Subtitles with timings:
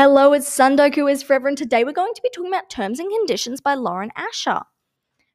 [0.00, 3.10] Hello, it's Sundoku is Forever, and today we're going to be talking about Terms and
[3.10, 4.60] Conditions by Lauren Asher.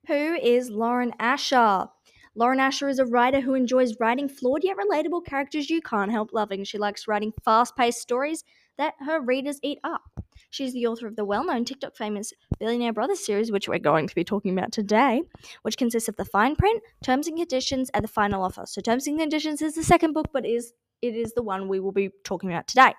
[0.08, 1.88] Who is Lauren Asher?
[2.34, 6.31] Lauren Asher is a writer who enjoys writing flawed yet relatable characters you can't help
[6.31, 6.63] loving.
[6.63, 8.46] She likes writing fast paced stories
[8.78, 10.04] that her readers eat up.
[10.49, 14.07] She's the author of the well known TikTok famous Billionaire Brothers series, which we're going
[14.07, 15.23] to be talking about today,
[15.64, 18.64] which consists of the fine print, terms and conditions, and the final offer.
[18.66, 20.71] So, terms and conditions is the second book, but is
[21.02, 22.93] it is the one we will be talking about today.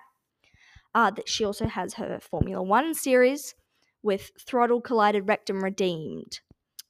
[0.95, 3.53] Uh, that she also has her Formula One series
[4.01, 6.39] with Throttle Collided Rectum Redeemed.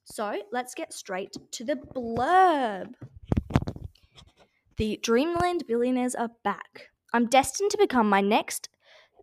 [0.04, 2.94] So let's get straight to the blurb.
[4.78, 6.90] The Dreamland billionaires are back.
[7.14, 8.70] I'm destined to become my next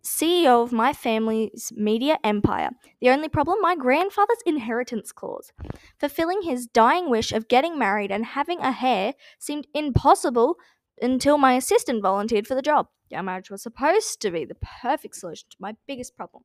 [0.03, 2.71] CEO of my family's media empire.
[2.99, 5.53] The only problem my grandfather's inheritance clause.
[5.97, 10.57] Fulfilling his dying wish of getting married and having a heir seemed impossible
[11.01, 12.87] until my assistant volunteered for the job.
[13.13, 16.43] Our marriage was supposed to be the perfect solution to my biggest problem.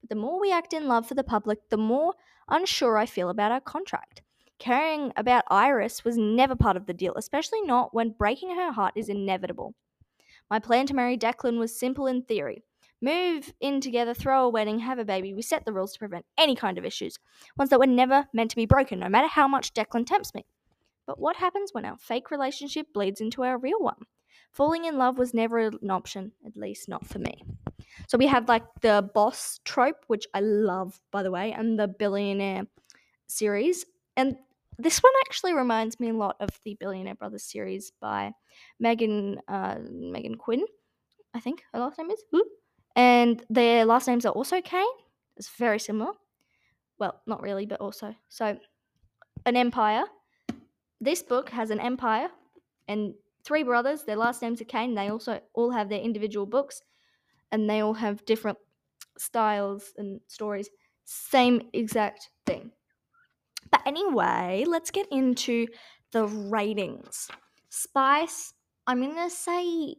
[0.00, 2.14] But the more we act in love for the public, the more
[2.48, 4.22] unsure I feel about our contract.
[4.58, 8.94] Caring about Iris was never part of the deal, especially not when breaking her heart
[8.96, 9.74] is inevitable.
[10.50, 12.62] My plan to marry Declan was simple in theory.
[13.00, 15.34] Move in together, throw a wedding, have a baby.
[15.34, 17.18] We set the rules to prevent any kind of issues,
[17.56, 20.46] ones that were never meant to be broken, no matter how much Declan tempts me.
[21.06, 24.06] But what happens when our fake relationship bleeds into our real one?
[24.52, 27.44] Falling in love was never an option, at least not for me.
[28.08, 31.88] So we have like the boss trope, which I love, by the way, and the
[31.88, 32.64] billionaire
[33.26, 33.84] series.
[34.16, 34.36] And
[34.78, 38.32] this one actually reminds me a lot of the Billionaire Brothers series by
[38.82, 40.64] Meghan uh, Meghan Quinn,
[41.32, 42.24] I think her last name is.
[42.96, 44.86] And their last names are also Cane.
[45.36, 46.12] It's very similar.
[46.98, 48.14] Well, not really, but also.
[48.28, 48.56] So,
[49.46, 50.04] an empire.
[51.04, 52.28] This book has an empire
[52.88, 53.12] and
[53.44, 54.04] three brothers.
[54.04, 54.94] Their last names are Kane.
[54.94, 56.80] They also all have their individual books
[57.52, 58.56] and they all have different
[59.18, 60.70] styles and stories.
[61.04, 62.70] Same exact thing.
[63.70, 65.66] But anyway, let's get into
[66.12, 67.28] the ratings.
[67.68, 68.54] Spice,
[68.86, 69.96] I'm going to say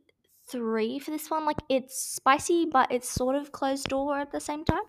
[0.49, 1.45] three for this one.
[1.45, 4.85] Like, it's spicy, but it's sort of closed door at the same time.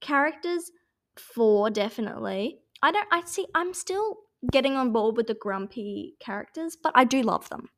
[0.00, 0.72] Characters,
[1.16, 2.58] four, definitely.
[2.82, 4.16] I don't, I see, I'm still
[4.52, 7.68] getting on board with the grumpy characters, but I do love them.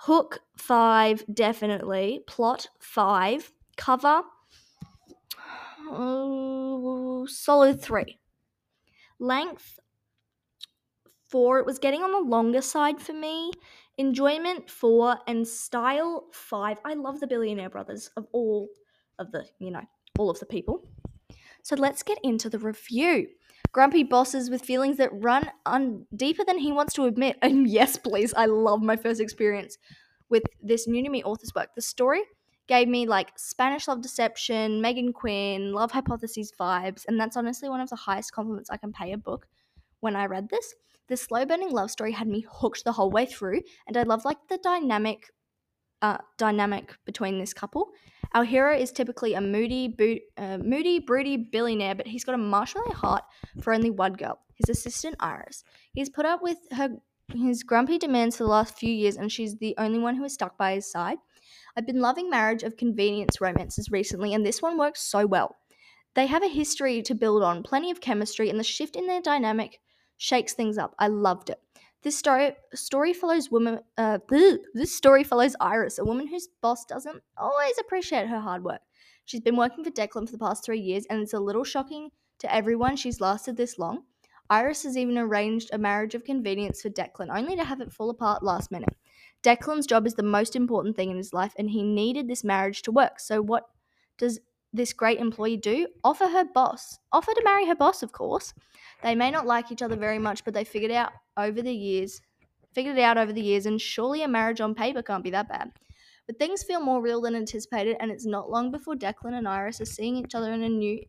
[0.00, 2.20] Hook, five, definitely.
[2.26, 3.52] Plot, five.
[3.76, 4.22] Cover,
[5.90, 8.18] uh, solid three.
[9.18, 9.78] Length,
[11.28, 11.58] four.
[11.58, 13.50] It was getting on the longer side for me.
[13.98, 15.18] Enjoyment, four.
[15.26, 16.78] And style, five.
[16.84, 18.68] I love the Billionaire Brothers of all
[19.18, 19.82] of the, you know,
[20.18, 20.86] all of the people.
[21.64, 23.28] So let's get into the review.
[23.72, 27.38] Grumpy bosses with feelings that run on deeper than he wants to admit.
[27.42, 29.78] And yes, please, I love my first experience
[30.28, 31.74] with this new to me author's work.
[31.74, 32.22] The story
[32.66, 37.80] gave me like Spanish Love Deception, Meghan Quinn, Love Hypotheses vibes, and that's honestly one
[37.80, 39.46] of the highest compliments I can pay a book
[40.00, 40.74] when I read this.
[41.08, 44.26] The slow burning love story had me hooked the whole way through, and I love
[44.26, 45.30] like the dynamic
[46.02, 47.90] uh, dynamic between this couple.
[48.34, 52.38] Our hero is typically a moody, bo- uh, moody, broody billionaire, but he's got a
[52.38, 53.22] marshmallow heart
[53.62, 55.62] for only one girl, his assistant Iris.
[55.92, 56.90] He's put up with her
[57.32, 60.34] his grumpy demands for the last few years, and she's the only one who is
[60.34, 61.18] stuck by his side.
[61.76, 65.56] I've been loving marriage of convenience romances recently, and this one works so well.
[66.14, 69.22] They have a history to build on, plenty of chemistry, and the shift in their
[69.22, 69.80] dynamic
[70.16, 70.94] shakes things up.
[70.98, 71.60] I loved it.
[72.04, 73.80] This story story follows woman.
[73.96, 74.18] Uh,
[74.74, 78.82] this story follows Iris, a woman whose boss doesn't always appreciate her hard work.
[79.24, 82.10] She's been working for Declan for the past three years, and it's a little shocking
[82.40, 84.02] to everyone she's lasted this long.
[84.50, 88.10] Iris has even arranged a marriage of convenience for Declan, only to have it fall
[88.10, 88.94] apart last minute.
[89.42, 92.82] Declan's job is the most important thing in his life, and he needed this marriage
[92.82, 93.18] to work.
[93.18, 93.64] So, what
[94.18, 94.40] does
[94.74, 95.86] this great employee do?
[96.02, 98.52] Offer her boss, offer to marry her boss, of course.
[99.02, 102.20] They may not like each other very much, but they figured out over the years,
[102.74, 105.48] figured it out over the years, and surely a marriage on paper can't be that
[105.48, 105.70] bad.
[106.26, 109.80] But things feel more real than anticipated, and it's not long before Declan and Iris
[109.80, 111.00] are seeing each other in a new,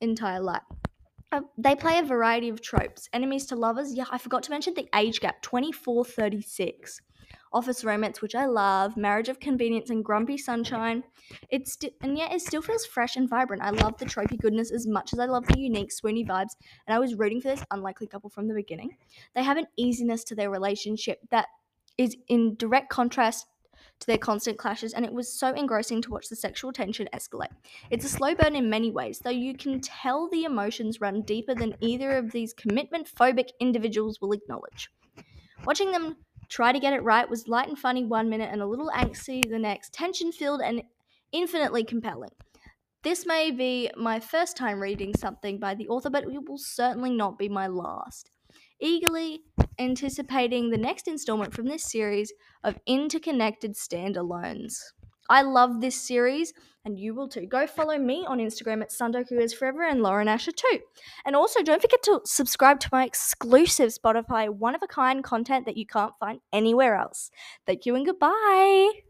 [0.00, 0.62] entire light.
[1.32, 3.08] Uh, they play a variety of tropes.
[3.12, 7.00] Enemies to lovers, yeah, I forgot to mention the age gap 24 36
[7.54, 11.04] office romance, which I love, marriage of convenience, and grumpy sunshine.
[11.48, 13.62] It's sti- and yet it still feels fresh and vibrant.
[13.62, 16.56] I love the tropey goodness as much as I love the unique swoony vibes,
[16.86, 18.96] and I was rooting for this unlikely couple from the beginning.
[19.34, 21.46] They have an easiness to their relationship that
[21.96, 23.46] is in direct contrast
[24.00, 27.52] to their constant clashes, and it was so engrossing to watch the sexual tension escalate.
[27.90, 31.54] It's a slow burn in many ways, though you can tell the emotions run deeper
[31.54, 34.90] than either of these commitment phobic individuals will acknowledge.
[35.64, 36.16] Watching them
[36.48, 39.48] Try to get it right was light and funny one minute and a little angsty
[39.48, 40.82] the next, tension filled and
[41.32, 42.30] infinitely compelling.
[43.02, 47.10] This may be my first time reading something by the author, but it will certainly
[47.10, 48.30] not be my last.
[48.80, 49.42] Eagerly
[49.78, 52.32] anticipating the next installment from this series
[52.62, 54.74] of interconnected standalones.
[55.28, 56.52] I love this series,
[56.84, 57.46] and you will too.
[57.46, 60.80] Go follow me on Instagram at Sundoku is Forever and Lauren Asher too.
[61.24, 65.66] And also, don't forget to subscribe to my exclusive Spotify one of a kind content
[65.66, 67.30] that you can't find anywhere else.
[67.66, 69.04] Thank you and goodbye.